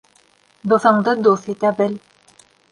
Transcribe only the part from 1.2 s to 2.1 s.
дуҫ итә бел